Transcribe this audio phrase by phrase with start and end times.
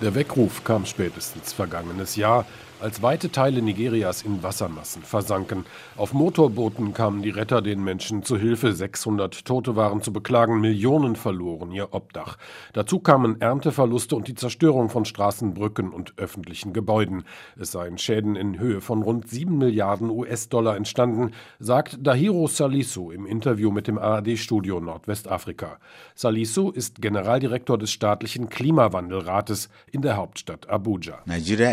[0.00, 2.46] Der Weckruf kam spätestens vergangenes Jahr,
[2.80, 5.66] als weite Teile Nigerias in Wassermassen versanken.
[5.96, 8.72] Auf Motorbooten kamen die Retter den Menschen zu Hilfe.
[8.72, 12.38] 600 Tote waren zu beklagen, Millionen verloren ihr Obdach.
[12.72, 17.24] Dazu kamen Ernteverluste und die Zerstörung von Straßen, Brücken und öffentlichen Gebäuden.
[17.58, 23.26] Es seien Schäden in Höhe von rund 7 Milliarden US-Dollar entstanden, sagt Dahiro Salisu im
[23.26, 25.78] Interview mit dem ARD-Studio Nordwestafrika.
[26.14, 31.18] Salisu ist Generaldirektor des staatlichen Klimawandelrates in der Hauptstadt Abuja.
[31.26, 31.72] Nigeria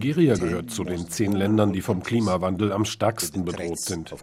[0.00, 4.14] gehört zu den zehn Ländern, die vom Klimawandel am stärksten bedroht sind.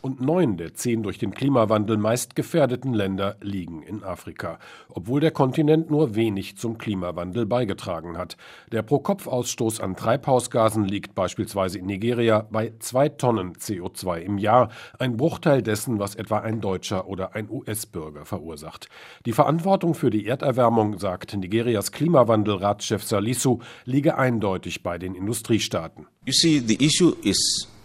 [0.00, 5.30] Und neun der zehn durch den Klimawandel meist gefährdeten Länder liegen in Afrika, obwohl der
[5.30, 8.36] Kontinent nur wenig zum Klimawandel beigetragen hat.
[8.72, 14.68] Der Pro-Kopf-Ausstoß an Treibhausgasen liegt beispielsweise in Nigeria bei zwei Tonnen CO2 im Jahr,
[14.98, 18.88] ein Bruchteil dessen, was etwa ein Deutscher oder ein US-Bürger verursacht.
[19.26, 26.06] Die Verantwortung für die Erderwärmung, sagt Nigerias Klimawandelratschef Salisu, liege eindeutig bei den Industriestaaten.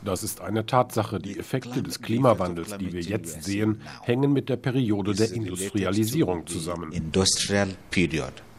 [0.06, 1.20] Das ist eine Tatsache.
[1.20, 6.92] Die Effekte des Klimawandels, die wir jetzt sehen, hängen mit der Periode der Industrialisierung zusammen.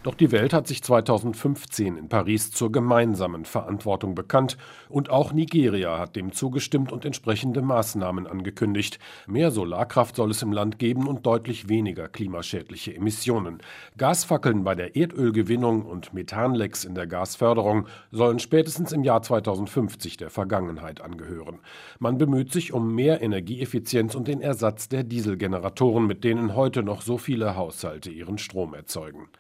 [0.05, 4.59] Doch die Welt hat sich 2015 in Paris zur gemeinsamen Verantwortung bekannt
[4.91, 8.99] und auch Nigeria hat dem zugestimmt und entsprechende Maßnahmen angekündigt.
[9.27, 13.63] Mehr Solarkraft soll es im Land geben und deutlich weniger klimaschädliche Emissionen.
[13.97, 20.29] Gasfackeln bei der Erdölgewinnung und Methanlecks in der Gasförderung sollen spätestens im Jahr 2050 der
[20.29, 21.61] Vergangenheit angehören.
[21.99, 27.01] Man bemüht sich um mehr Energieeffizienz und den Ersatz der Dieselgeneratoren, mit denen heute noch
[27.01, 29.31] so viele Haushalte ihren Strom erzeugen.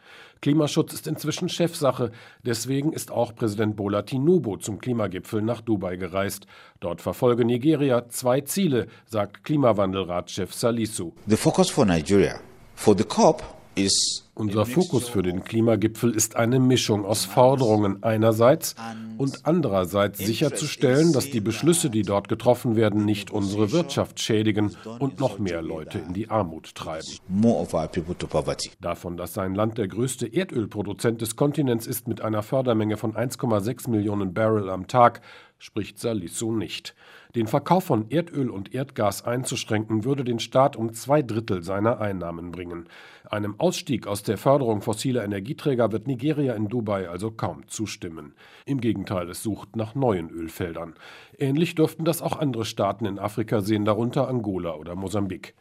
[0.55, 2.13] Klimaschutz ist inzwischen Chefsache.
[2.45, 6.47] Deswegen ist auch Präsident Bola Tinubu zum Klimagipfel nach Dubai gereist.
[6.79, 11.11] Dort verfolge Nigeria zwei Ziele, sagt Klimawandelratschef Salisu.
[11.27, 12.39] The focus for Nigeria
[12.77, 13.43] for the COP
[13.75, 18.75] is unser Fokus für den Klimagipfel ist eine Mischung aus Forderungen einerseits
[19.17, 25.21] und andererseits sicherzustellen, dass die Beschlüsse, die dort getroffen werden, nicht unsere Wirtschaft schädigen und
[25.21, 27.07] noch mehr Leute in die Armut treiben.
[28.81, 33.89] Davon, dass sein Land der größte Erdölproduzent des Kontinents ist mit einer Fördermenge von 1,6
[33.89, 35.21] Millionen Barrel am Tag,
[35.59, 36.95] spricht Salisu nicht.
[37.35, 42.53] Den Verkauf von Erdöl und Erdgas einzuschränken, würde den Staat um zwei Drittel seiner Einnahmen
[42.53, 42.87] bringen.
[43.29, 48.35] Einem Ausstieg aus der Förderung fossiler Energieträger wird Nigeria in Dubai also kaum zustimmen.
[48.67, 50.95] Im Gegenteil, es sucht nach neuen Ölfeldern.
[51.39, 55.55] Ähnlich dürften das auch andere Staaten in Afrika sehen, darunter Angola oder Mosambik.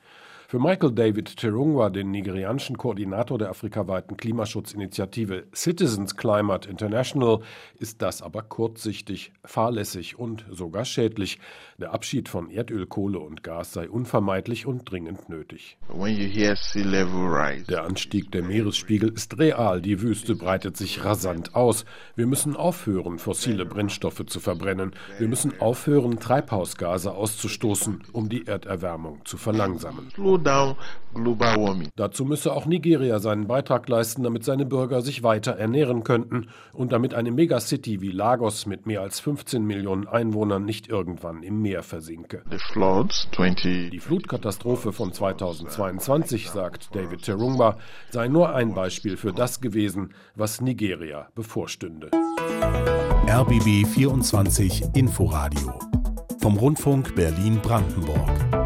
[0.53, 7.39] Für Michael David Terungwa, den nigerianischen Koordinator der afrikaweiten Klimaschutzinitiative Citizens Climate International,
[7.79, 11.39] ist das aber kurzsichtig, fahrlässig und sogar schädlich.
[11.79, 15.79] Der Abschied von Erdöl, Kohle und Gas sei unvermeidlich und dringend nötig.
[17.67, 21.83] Der Anstieg der Meeresspiegel ist real, die Wüste breitet sich rasant aus.
[22.15, 24.91] Wir müssen aufhören, fossile Brennstoffe zu verbrennen.
[25.17, 30.11] Wir müssen aufhören, Treibhausgase auszustoßen, um die Erderwärmung zu verlangsamen
[30.43, 30.75] down
[31.13, 31.89] global warming.
[31.95, 36.91] Dazu müsse auch Nigeria seinen Beitrag leisten, damit seine Bürger sich weiter ernähren könnten und
[36.91, 41.83] damit eine Megacity wie Lagos mit mehr als 15 Millionen Einwohnern nicht irgendwann im Meer
[41.83, 42.43] versinke.
[42.45, 47.77] Die Flutkatastrophe von 2022, sagt David Terumba,
[48.09, 52.09] sei nur ein Beispiel für das gewesen, was Nigeria bevorstünde.
[53.27, 55.79] RBB 24 Inforadio
[56.41, 58.62] vom Rundfunk Berlin-Brandenburg.